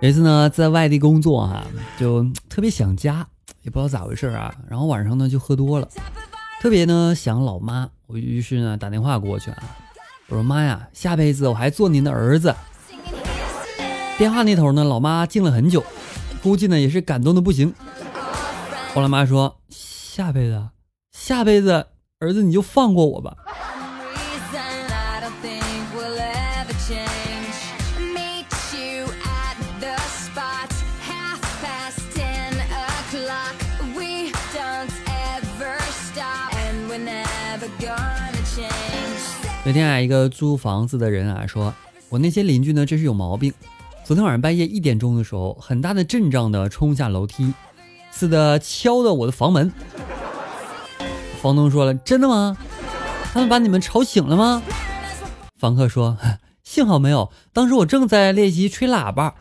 [0.00, 1.62] 有一次呢，在外地工作哈，
[1.98, 3.26] 就特别想家，
[3.62, 4.54] 也不知道咋回事啊。
[4.66, 5.86] 然后晚上呢就喝多了，
[6.62, 7.90] 特别呢想老妈。
[8.06, 9.62] 我于是呢打电话过去啊，
[10.28, 12.54] 我说妈呀，下辈子我还做您的儿子。
[14.16, 15.84] 电话那头呢，老妈静了很久，
[16.42, 17.74] 估计呢也是感动的不行。
[18.94, 20.68] 后来妈说，下辈子，
[21.12, 21.88] 下辈子
[22.20, 23.36] 儿子你就放过我吧。
[39.64, 41.74] 那天啊，一个租房子的人啊说
[42.08, 43.52] ：“我那些邻居呢，真是有毛病。
[44.04, 47.52] 昨天晚上半夜一点钟的时候，很大的阵仗的冲下楼梯，
[48.10, 49.70] 似的敲的我的房门。”
[51.42, 52.56] 房东说了：“真的吗？
[53.32, 54.62] 他们把你们吵醒了吗？”
[55.60, 56.16] 房客说
[56.64, 59.34] ：“幸好没有，当时我正在练习吹喇叭。”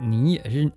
[0.00, 0.70] 你也是。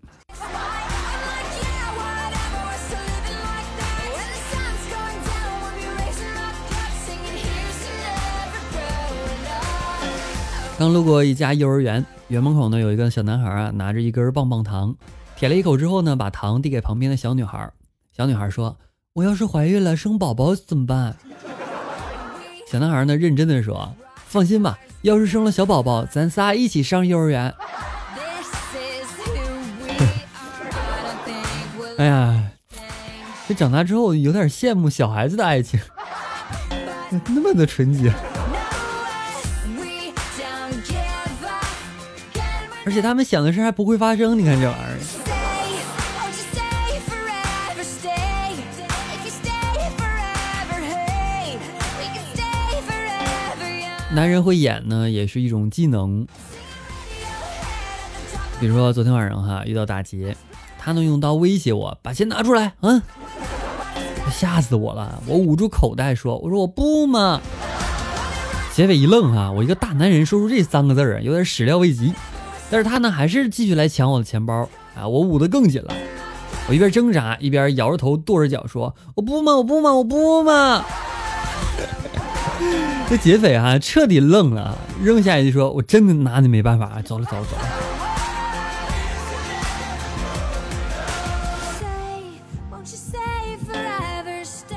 [10.81, 14.95] 刚路过一家幼儿园，园门口呢有一个小男孩啊，拿着一根棒棒糖，
[15.35, 17.71] 舔了一口之后呢，把糖递给旁边的小女孩。
[18.17, 18.75] 小女孩说
[19.13, 21.15] ：“我要是怀孕了生宝宝怎么办？”
[22.65, 23.93] 小男孩呢认真的说
[24.25, 27.53] ：“放心吧，要是生了小宝宝，咱仨一起上幼儿园。”
[31.99, 32.43] 哎呀，
[33.47, 35.79] 这长大之后有点羡慕小孩子的爱情，
[37.27, 38.11] 那么的纯洁。
[42.85, 44.97] 而且他们想的事还不会发生，你看这玩意儿。
[54.13, 56.27] 男人会演呢，也是一种技能。
[58.59, 60.35] 比如说昨天晚上哈遇到打劫，
[60.77, 63.01] 他能用刀威胁我把钱拿出来，嗯，
[64.29, 65.23] 吓死我了。
[65.25, 67.39] 我捂住口袋说：“我说我不嘛。”
[68.75, 72.13] 劫匪一愣哈，我一个大男人说出这三个字儿，有点始料未及。
[72.71, 75.05] 但是他呢，还是继续来抢我的钱包啊！
[75.05, 75.93] 我捂得更紧了，
[76.69, 80.85] 我一边挣扎一边摇着头跺着脚说：“我不嘛，我不嘛，我不嘛！”
[83.09, 87.63] 这劫匪啊，彻底愣了，扔下一句说：“我真的拿你没办法，走了，走了，走了。”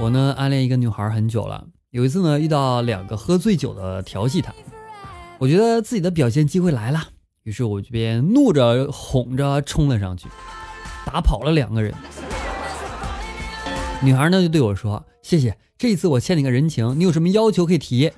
[0.01, 4.53] 我呢，暗恋一个女孩很久了，有一次呢，遇到两个喝醉酒的调戏她，
[5.39, 7.01] 我觉得自己的表现机会来了。
[7.45, 10.29] 于是我这边怒着哄着冲了上去，
[11.05, 11.93] 打跑了两个人。
[14.03, 18.11] 女孩呢就对我说：“谢谢，这一次我欠你个人情，你有什么要求可以提。”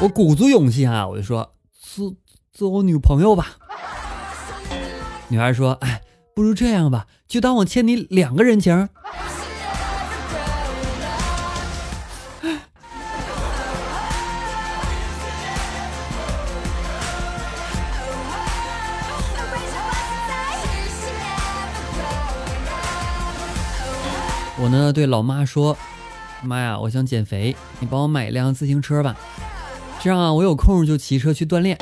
[0.00, 2.14] 我鼓足勇气啊，我就说：“做
[2.52, 3.56] 做我女朋友吧。”
[5.26, 6.00] 女孩说：“哎，
[6.36, 8.88] 不如这样吧，就当我欠你两个人情。”
[24.92, 25.76] 对老妈说
[26.44, 29.16] ：“妈呀，我想减肥，你帮我买一辆自行车吧，
[30.00, 31.78] 这样啊我有空就骑车去锻炼。”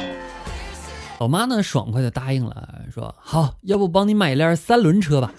[1.19, 5.33] 老妈呢爽快的答应了，说：“好，要不帮你买一辆三轮车吧，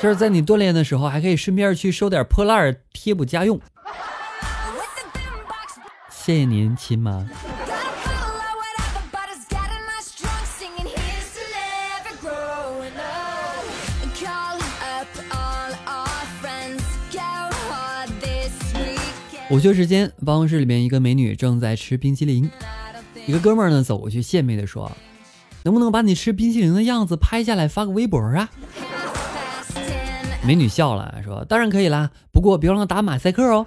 [0.00, 3.60] 这是在你锻炼的时候还可以顺便去收点破烂贴补家用。”
[6.08, 7.26] 谢谢您，亲妈。
[19.52, 22.50] 午休时间，办公室里面一个美女正在吃冰淇淋，
[23.26, 24.90] 一个哥们儿呢走过去献媚的说
[25.62, 28.48] ：“能不能把你吃冰淇淋的样子拍下来发个微博啊？”
[30.42, 33.66] 美女笑了说：“当然可以啦，不过别忘了打马赛克哦。”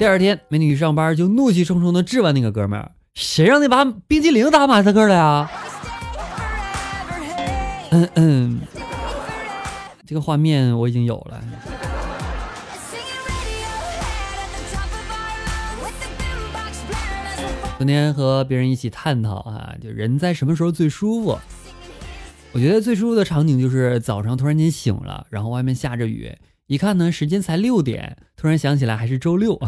[0.00, 5.48] 第二天，美女一上班就怒气冲冲的质问那个哥们儿：“谁让你把冰淇淋打马赛克了呀？”
[7.94, 8.60] 嗯嗯，
[10.04, 11.40] 这个画面我已经有了。
[17.82, 21.36] 昨天和别人一起探讨啊，就人在什么时候最舒服？
[22.52, 26.32] 我觉得最舒服的场景就是早上突然间醒了，然后外面下着雨，
[26.68, 29.54] 一看呢时间才六点，突然想起来还是周六。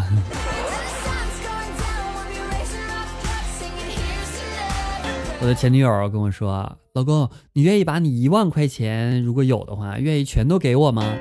[5.40, 11.16] 我的前女友跟我说：“老公，你愿意把你一万块钱，如果有的话，愿意全都给我吗？”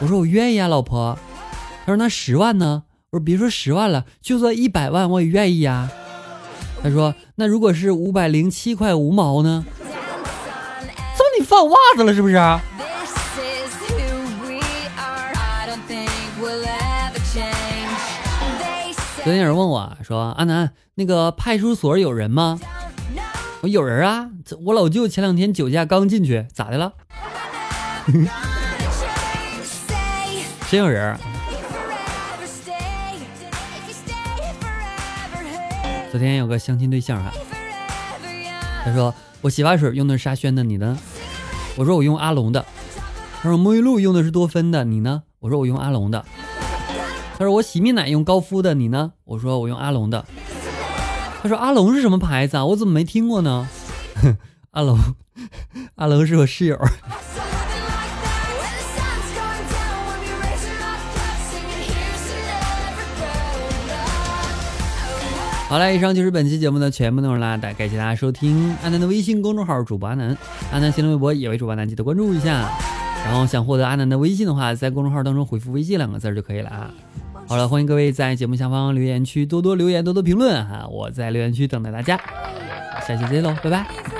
[0.00, 1.18] 我说：“我愿意啊，老婆。”
[1.84, 5.92] 他说：“那十万呢？”我说：“别说十万了，就算一百万我也愿意呀。”
[6.84, 12.34] 他说：“那如果是五百零七块五毛呢？” 怎么你放袜子了是不是？
[19.24, 22.60] 昨天有人问我说：“阿南，那个派出所有人吗？”
[23.62, 24.28] 我有人啊，
[24.66, 26.92] 我老舅前两天酒驾刚进去，咋的了？
[30.70, 31.18] 真有人。
[36.14, 37.32] 昨天有个相亲对象哈，
[38.84, 40.96] 他说我洗发水用的是沙宣的，你呢？
[41.74, 42.64] 我说我用阿龙的。
[43.42, 45.24] 他说沐浴露用的是多芬的，你呢？
[45.40, 46.24] 我说我用阿龙的。
[47.36, 49.14] 他说我洗面奶用高夫的，你呢？
[49.24, 50.24] 我说我用阿龙的。
[51.42, 52.64] 他说：“阿龙是什么牌子啊？
[52.64, 53.68] 我怎么没听过呢？”
[54.70, 54.96] 阿龙，
[55.96, 56.78] 阿龙是我室友。
[65.68, 68.76] 好了，以上就是本期节目的全部内容啦，感谢大家收听。
[68.82, 70.36] 阿南的微信公众号主播阿南，
[70.70, 72.70] 阿南新浪微博也为主播阿南，记得关注一下。
[73.24, 76.90] 然后想获得阿南的微信的话，在公众号当中回复“微信”两个字就可以了啊。
[77.46, 82.20] 好了，欢迎各位在节目下方留言区多多留言，多多评论哈，我在留言区等待大家，
[83.06, 84.13] 下期再见喽，拜拜。